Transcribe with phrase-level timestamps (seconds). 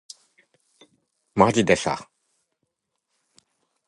[1.35, 2.09] まじでさ